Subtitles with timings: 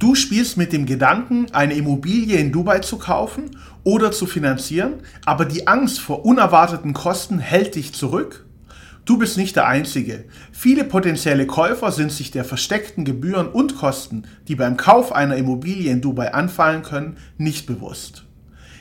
[0.00, 3.50] Du spielst mit dem Gedanken, eine Immobilie in Dubai zu kaufen
[3.84, 4.94] oder zu finanzieren,
[5.26, 8.46] aber die Angst vor unerwarteten Kosten hält dich zurück?
[9.04, 10.24] Du bist nicht der Einzige.
[10.52, 15.92] Viele potenzielle Käufer sind sich der versteckten Gebühren und Kosten, die beim Kauf einer Immobilie
[15.92, 18.24] in Dubai anfallen können, nicht bewusst.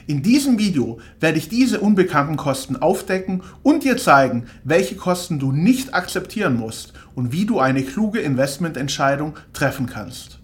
[0.08, 5.52] In diesem Video werde ich diese unbekannten Kosten aufdecken und dir zeigen, welche Kosten du
[5.52, 10.39] nicht akzeptieren musst und wie du eine kluge Investmententscheidung treffen kannst.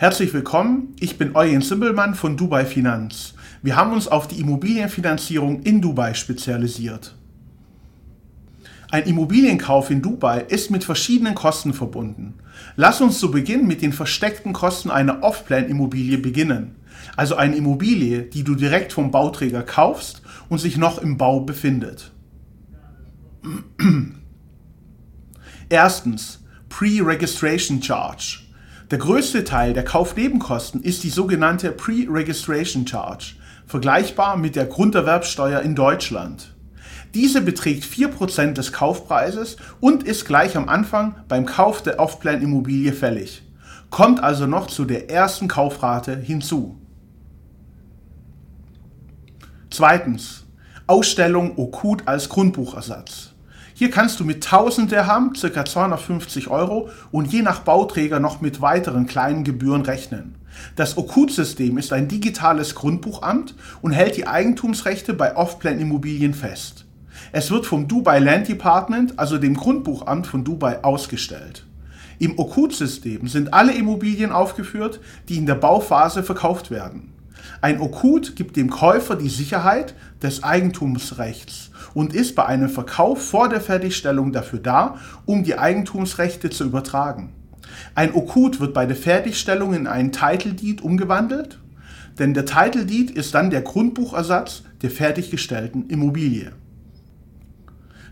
[0.00, 3.34] Herzlich willkommen, ich bin Eugen Simbelmann von Dubai Finanz.
[3.62, 7.16] Wir haben uns auf die Immobilienfinanzierung in Dubai spezialisiert.
[8.92, 12.34] Ein Immobilienkauf in Dubai ist mit verschiedenen Kosten verbunden.
[12.76, 16.76] Lass uns zu Beginn mit den versteckten Kosten einer Off-Plan-Immobilie beginnen.
[17.16, 22.12] Also eine Immobilie, die du direkt vom Bauträger kaufst und sich noch im Bau befindet.
[25.68, 28.47] Erstens, Pre-Registration Charge.
[28.90, 33.34] Der größte Teil der Kaufnebenkosten ist die sogenannte Pre-Registration Charge,
[33.66, 36.54] vergleichbar mit der Grunderwerbsteuer in Deutschland.
[37.12, 43.42] Diese beträgt 4% des Kaufpreises und ist gleich am Anfang beim Kauf der Off-Plan-Immobilie fällig,
[43.90, 46.80] kommt also noch zu der ersten Kaufrate hinzu.
[49.70, 50.44] Zweitens.
[50.86, 53.27] Ausstellung Okut als Grundbuchersatz.
[53.78, 55.64] Hier kannst du mit 1000 Dirham, ca.
[55.64, 60.34] 250 Euro und je nach Bauträger noch mit weiteren kleinen Gebühren rechnen.
[60.74, 66.86] Das Okut-System ist ein digitales Grundbuchamt und hält die Eigentumsrechte bei Off-Plan-Immobilien fest.
[67.30, 71.64] Es wird vom Dubai Land Department, also dem Grundbuchamt von Dubai, ausgestellt.
[72.18, 74.98] Im Okut-System sind alle Immobilien aufgeführt,
[75.28, 77.12] die in der Bauphase verkauft werden.
[77.60, 83.48] Ein Okut gibt dem Käufer die Sicherheit des Eigentumsrechts und ist bei einem Verkauf vor
[83.48, 87.32] der Fertigstellung dafür da, um die Eigentumsrechte zu übertragen.
[87.94, 91.58] Ein Okut wird bei der Fertigstellung in einen Title Deed umgewandelt,
[92.18, 96.52] denn der Title Deed ist dann der Grundbuchersatz der fertiggestellten Immobilie.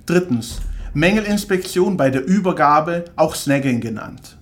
[0.07, 0.61] Drittens.
[0.95, 4.39] Mängelinspektion bei der Übergabe, auch Snagging genannt.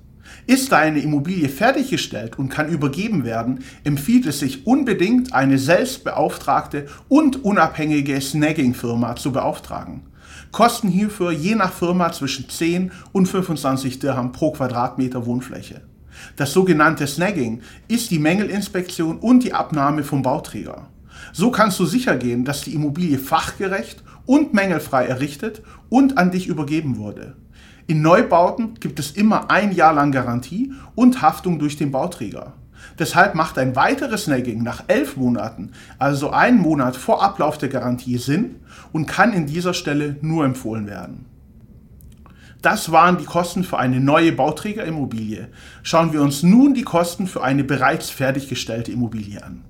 [0.46, 7.44] Ist deine Immobilie fertiggestellt und kann übergeben werden, empfiehlt es sich unbedingt, eine selbstbeauftragte und
[7.44, 10.02] unabhängige Snagging-Firma zu beauftragen.
[10.52, 15.80] Kosten hierfür je nach Firma zwischen 10 und 25 Dirham pro Quadratmeter Wohnfläche.
[16.36, 20.88] Das sogenannte Snagging ist die Mängelinspektion und die Abnahme vom Bauträger.
[21.32, 26.46] So kannst du sicher gehen, dass die Immobilie fachgerecht und mängelfrei errichtet und an dich
[26.46, 27.36] übergeben wurde.
[27.86, 32.54] In Neubauten gibt es immer ein Jahr lang Garantie und Haftung durch den Bauträger.
[32.98, 38.18] Deshalb macht ein weiteres Snagging nach elf Monaten, also einen Monat vor Ablauf der Garantie,
[38.18, 38.56] Sinn
[38.92, 41.26] und kann in dieser Stelle nur empfohlen werden.
[42.62, 45.48] Das waren die Kosten für eine neue Bauträgerimmobilie.
[45.82, 49.62] Schauen wir uns nun die Kosten für eine bereits fertiggestellte Immobilie an.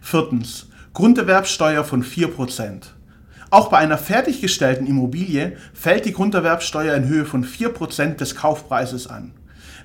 [0.00, 0.68] Viertens.
[0.92, 2.93] Grunderwerbsteuer von 4%.
[3.54, 9.30] Auch bei einer fertiggestellten Immobilie fällt die Grunderwerbsteuer in Höhe von 4% des Kaufpreises an.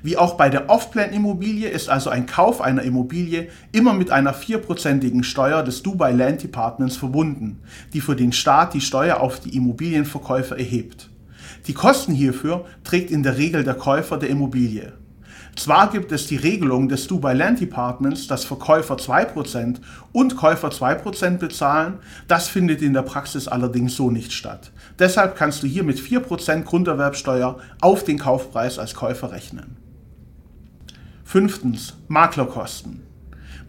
[0.01, 5.23] Wie auch bei der Off-Plan-Immobilie ist also ein Kauf einer Immobilie immer mit einer vierprozentigen
[5.23, 7.59] Steuer des Dubai Land Departments verbunden,
[7.93, 11.11] die für den Staat die Steuer auf die Immobilienverkäufer erhebt.
[11.67, 14.93] Die Kosten hierfür trägt in der Regel der Käufer der Immobilie.
[15.55, 19.77] Zwar gibt es die Regelung des Dubai Land Departments, dass Verkäufer 2%
[20.11, 24.71] und Käufer 2% bezahlen, das findet in der Praxis allerdings so nicht statt.
[24.99, 29.77] Deshalb kannst du hier mit 4% Grunderwerbsteuer auf den Kaufpreis als Käufer rechnen.
[31.23, 31.95] Fünftens.
[32.07, 33.03] Maklerkosten.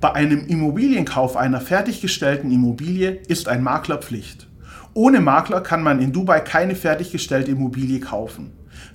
[0.00, 4.48] Bei einem Immobilienkauf einer fertiggestellten Immobilie ist ein Makler Pflicht.
[4.94, 8.52] Ohne Makler kann man in Dubai keine fertiggestellte Immobilie kaufen.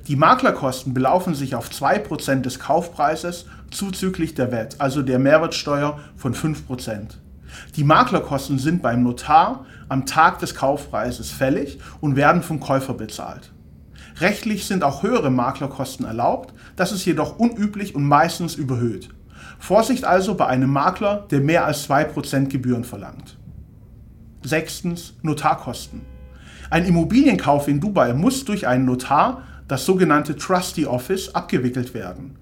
[0.08, 6.36] Die Maklerkosten belaufen sich auf 2% des Kaufpreises zuzüglich der VAT, also der Mehrwertsteuer von
[6.36, 7.16] 5%.
[7.76, 13.52] Die Maklerkosten sind beim Notar am Tag des Kaufpreises fällig und werden vom Käufer bezahlt.
[14.20, 19.10] Rechtlich sind auch höhere Maklerkosten erlaubt, das ist jedoch unüblich und meistens überhöht.
[19.58, 23.38] Vorsicht also bei einem Makler, der mehr als 2% Gebühren verlangt.
[24.44, 26.02] Sechstens Notarkosten.
[26.70, 32.38] Ein Immobilienkauf in Dubai muss durch einen Notar das sogenannte Trustee Office, abgewickelt werden.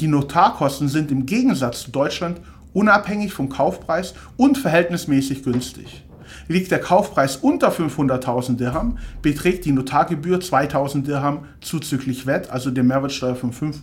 [0.00, 2.40] Die Notarkosten sind im Gegensatz zu Deutschland
[2.72, 6.04] unabhängig vom Kaufpreis und verhältnismäßig günstig.
[6.48, 12.84] Liegt der Kaufpreis unter 500.000 Dirham, beträgt die Notargebühr 2.000 Dirham zuzüglich VAT, also der
[12.84, 13.74] Mehrwertsteuer von 5%.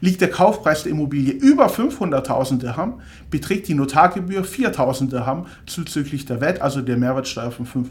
[0.00, 3.00] Liegt der Kaufpreis der Immobilie über 500.000 Dirham,
[3.30, 7.86] beträgt die Notargebühr 4.000 Dirham zuzüglich der VAT, also der Mehrwertsteuer von 5%.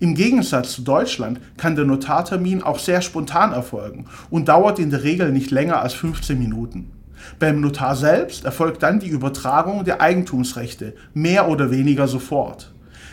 [0.00, 5.04] Im Gegensatz zu Deutschland kann der Notartermin auch sehr spontan erfolgen und dauert in der
[5.04, 6.90] Regel nicht länger als 15 Minuten.
[7.38, 12.72] Beim Notar selbst erfolgt dann die Übertragung der Eigentumsrechte mehr oder weniger sofort.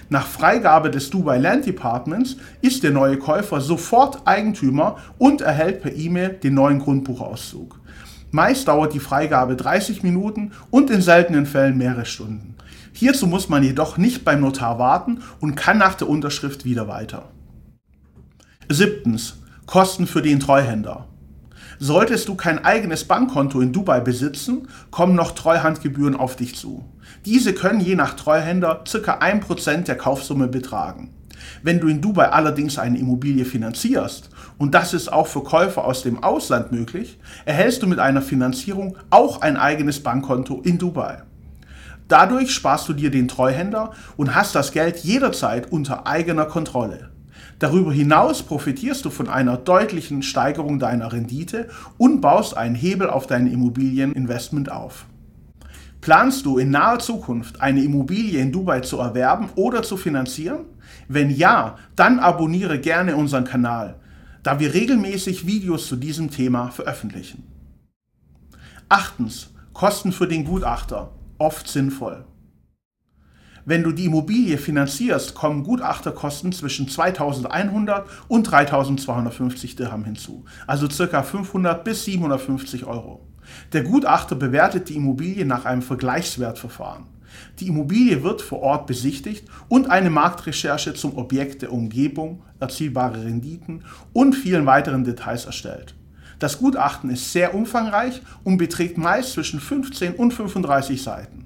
[0.10, 5.96] Nach Freigabe des Dubai Land Departments ist der neue Käufer sofort Eigentümer und erhält per
[5.96, 7.80] E-Mail den neuen Grundbuchauszug.
[8.32, 12.56] Meist dauert die Freigabe 30 Minuten und in seltenen Fällen mehrere Stunden.
[12.94, 17.30] Hierzu muss man jedoch nicht beim Notar warten und kann nach der Unterschrift wieder weiter.
[18.70, 19.38] Siebtens.
[19.66, 21.08] Kosten für den Treuhänder.
[21.80, 26.86] Solltest du kein eigenes Bankkonto in Dubai besitzen, kommen noch Treuhandgebühren auf dich zu.
[27.26, 29.20] Diese können je nach Treuhänder ca.
[29.20, 31.14] 1% der Kaufsumme betragen.
[31.64, 36.04] Wenn du in Dubai allerdings eine Immobilie finanzierst, und das ist auch für Käufer aus
[36.04, 41.24] dem Ausland möglich, erhältst du mit einer Finanzierung auch ein eigenes Bankkonto in Dubai.
[42.12, 47.10] Dadurch sparst du dir den Treuhänder und hast das Geld jederzeit unter eigener Kontrolle.
[47.58, 53.28] Darüber hinaus profitierst du von einer deutlichen Steigerung deiner Rendite und baust einen Hebel auf
[53.28, 55.06] dein Immobilieninvestment auf.
[56.02, 60.66] Planst du in naher Zukunft eine Immobilie in Dubai zu erwerben oder zu finanzieren?
[61.08, 63.96] Wenn ja, dann abonniere gerne unseren Kanal,
[64.44, 67.48] da wir regelmäßig Videos zu diesem Thema veröffentlichen.
[68.90, 69.52] Achtens.
[69.72, 71.14] Kosten für den Gutachter.
[71.42, 72.24] Oft sinnvoll.
[73.66, 81.24] Wenn du die Immobilie finanzierst, kommen Gutachterkosten zwischen 2100 und 3250 Dirham hinzu, also ca.
[81.24, 83.28] 500 bis 750 Euro.
[83.74, 87.06] Der Gutachter bewertet die Immobilie nach einem Vergleichswertverfahren.
[87.60, 93.84] Die Immobilie wird vor Ort besichtigt und eine Marktrecherche zum Objekt der Umgebung, erzielbare Renditen
[94.14, 95.96] und vielen weiteren Details erstellt.
[96.42, 101.46] Das Gutachten ist sehr umfangreich und beträgt meist zwischen 15 und 35 Seiten.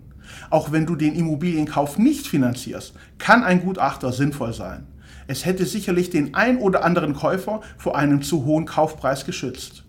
[0.50, 4.88] Auch wenn du den Immobilienkauf nicht finanzierst, kann ein Gutachter sinnvoll sein.
[5.28, 9.84] Es hätte sicherlich den ein oder anderen Käufer vor einem zu hohen Kaufpreis geschützt.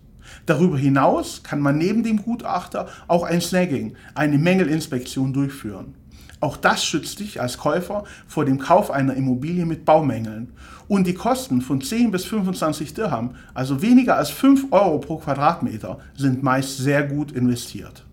[0.45, 5.95] Darüber hinaus kann man neben dem Gutachter auch ein Snagging, eine Mängelinspektion durchführen.
[6.39, 10.53] Auch das schützt dich als Käufer vor dem Kauf einer Immobilie mit Baumängeln.
[10.87, 15.99] Und die Kosten von 10 bis 25 Dirham, also weniger als 5 Euro pro Quadratmeter,
[16.15, 18.05] sind meist sehr gut investiert.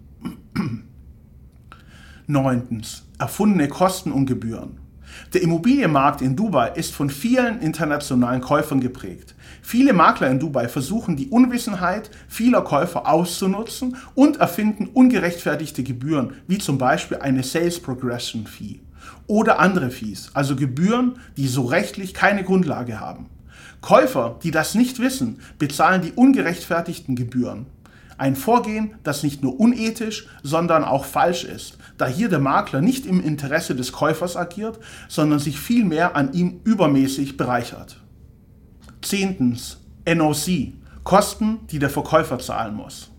[2.26, 3.04] Neuntens.
[3.18, 4.83] Erfundene Kosten und Gebühren.
[5.32, 9.34] Der Immobilienmarkt in Dubai ist von vielen internationalen Käufern geprägt.
[9.62, 16.58] Viele Makler in Dubai versuchen die Unwissenheit vieler Käufer auszunutzen und erfinden ungerechtfertigte Gebühren, wie
[16.58, 18.80] zum Beispiel eine Sales Progression Fee
[19.26, 23.26] oder andere Fees, also Gebühren, die so rechtlich keine Grundlage haben.
[23.80, 27.66] Käufer, die das nicht wissen, bezahlen die ungerechtfertigten Gebühren.
[28.16, 33.06] Ein Vorgehen, das nicht nur unethisch, sondern auch falsch ist, da hier der Makler nicht
[33.06, 34.78] im Interesse des Käufers agiert,
[35.08, 38.00] sondern sich vielmehr an ihm übermäßig bereichert.
[39.02, 39.80] Zehntens.
[40.06, 40.74] NOC.
[41.02, 43.10] Kosten, die der Verkäufer zahlen muss.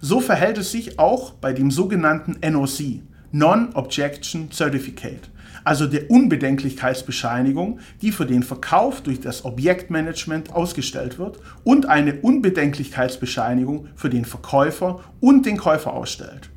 [0.00, 3.02] So verhält es sich auch bei dem sogenannten NOC,
[3.34, 5.28] Non-Objection Certificate,
[5.64, 13.88] also der Unbedenklichkeitsbescheinigung, die für den Verkauf durch das Objektmanagement ausgestellt wird und eine Unbedenklichkeitsbescheinigung
[13.96, 16.50] für den Verkäufer und den Käufer ausstellt.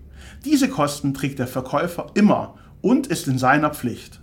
[0.46, 4.22] Diese Kosten trägt der Verkäufer immer und ist in seiner Pflicht.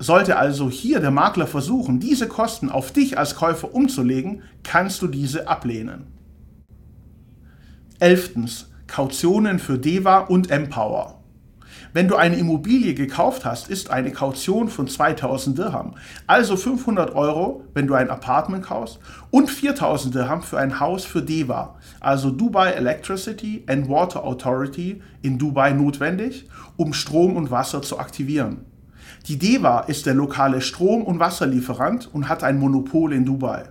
[0.00, 5.06] Sollte also hier der Makler versuchen, diese Kosten auf dich als Käufer umzulegen, kannst du
[5.06, 6.08] diese ablehnen.
[8.00, 8.66] 11.
[8.88, 11.21] Kautionen für DEWA und Empower.
[11.92, 15.94] Wenn du eine Immobilie gekauft hast, ist eine Kaution von 2000 Dirham,
[16.26, 18.98] also 500 Euro, wenn du ein Apartment kaufst,
[19.30, 25.38] und 4000 Dirham für ein Haus für DEWA, also Dubai Electricity and Water Authority in
[25.38, 28.64] Dubai notwendig, um Strom und Wasser zu aktivieren.
[29.28, 33.64] Die DEWA ist der lokale Strom- und Wasserlieferant und hat ein Monopol in Dubai.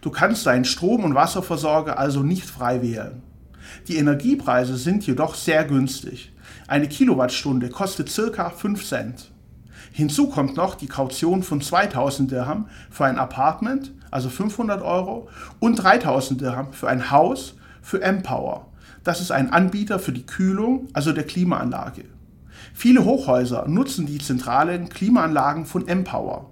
[0.00, 3.22] Du kannst deinen Strom- und Wasserversorger also nicht frei wählen.
[3.88, 6.31] Die Energiepreise sind jedoch sehr günstig.
[6.72, 9.30] Eine Kilowattstunde kostet circa 5 Cent.
[9.92, 15.28] Hinzu kommt noch die Kaution von 2000 Dirham für ein Apartment, also 500 Euro,
[15.60, 18.68] und 3000 Dirham für ein Haus für Empower.
[19.04, 22.06] Das ist ein Anbieter für die Kühlung, also der Klimaanlage.
[22.72, 26.51] Viele Hochhäuser nutzen die zentralen Klimaanlagen von Empower.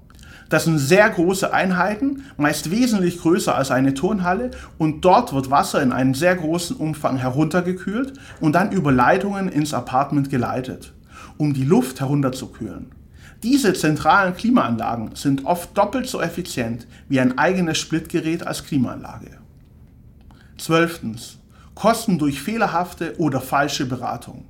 [0.51, 5.81] Das sind sehr große Einheiten, meist wesentlich größer als eine Turnhalle und dort wird Wasser
[5.81, 10.93] in einem sehr großen Umfang heruntergekühlt und dann über Leitungen ins Apartment geleitet,
[11.39, 12.91] um die Luft herunterzukühlen.
[13.45, 19.39] Diese zentralen Klimaanlagen sind oft doppelt so effizient wie ein eigenes Splitgerät als Klimaanlage.
[20.59, 21.39] 12.
[21.77, 24.45] Kosten durch fehlerhafte oder falsche Beratung.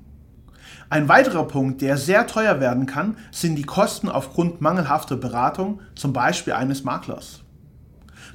[0.92, 6.12] Ein weiterer Punkt, der sehr teuer werden kann, sind die Kosten aufgrund mangelhafter Beratung, zum
[6.12, 7.42] Beispiel eines Maklers.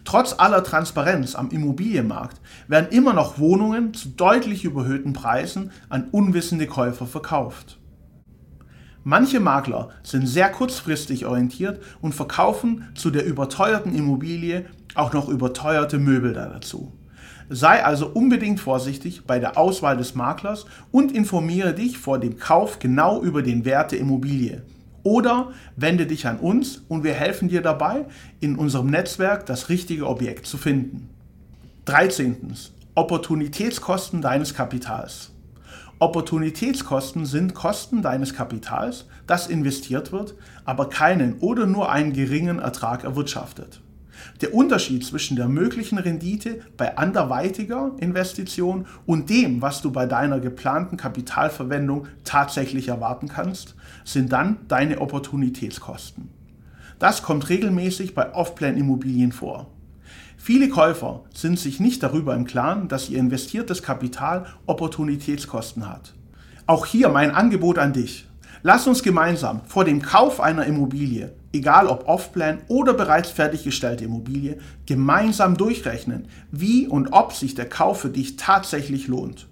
[0.05, 6.65] Trotz aller Transparenz am Immobilienmarkt werden immer noch Wohnungen zu deutlich überhöhten Preisen an unwissende
[6.65, 7.77] Käufer verkauft.
[9.03, 15.99] Manche Makler sind sehr kurzfristig orientiert und verkaufen zu der überteuerten Immobilie auch noch überteuerte
[15.99, 16.93] Möbel dazu.
[17.49, 22.79] Sei also unbedingt vorsichtig bei der Auswahl des Maklers und informiere dich vor dem Kauf
[22.79, 24.63] genau über den Wert der Immobilie.
[25.03, 28.05] Oder wende dich an uns und wir helfen dir dabei,
[28.39, 31.09] in unserem Netzwerk das richtige Objekt zu finden.
[31.85, 32.55] 13.
[32.95, 35.31] Opportunitätskosten deines Kapitals.
[35.99, 40.33] Opportunitätskosten sind Kosten deines Kapitals, das investiert wird,
[40.65, 43.81] aber keinen oder nur einen geringen Ertrag erwirtschaftet.
[44.41, 50.39] Der Unterschied zwischen der möglichen Rendite bei anderweitiger Investition und dem, was du bei deiner
[50.39, 56.29] geplanten Kapitalverwendung tatsächlich erwarten kannst, sind dann deine Opportunitätskosten.
[56.99, 59.67] Das kommt regelmäßig bei Off-Plan-Immobilien vor.
[60.37, 66.13] Viele Käufer sind sich nicht darüber im Klaren, dass ihr investiertes Kapital Opportunitätskosten hat.
[66.67, 68.27] Auch hier mein Angebot an dich.
[68.67, 74.57] Lass uns gemeinsam vor dem Kauf einer Immobilie egal ob Off-Plan oder bereits fertiggestellte Immobilie,
[74.85, 79.47] gemeinsam durchrechnen, wie und ob sich der Kauf für dich tatsächlich lohnt.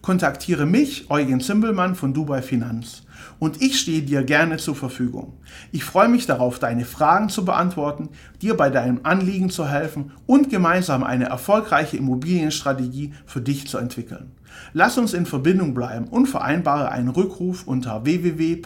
[0.00, 3.02] Kontaktiere mich, Eugen Zimbelmann von Dubai Finanz
[3.40, 5.32] und ich stehe dir gerne zur Verfügung.
[5.72, 8.10] Ich freue mich darauf, deine Fragen zu beantworten,
[8.40, 14.30] dir bei deinem Anliegen zu helfen und gemeinsam eine erfolgreiche Immobilienstrategie für dich zu entwickeln.
[14.72, 18.56] Lass uns in Verbindung bleiben und vereinbare einen Rückruf unter www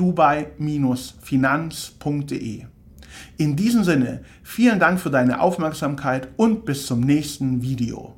[0.00, 2.64] dubai-finanz.de.
[3.36, 8.14] In diesem Sinne, vielen Dank für deine Aufmerksamkeit und bis zum nächsten Video.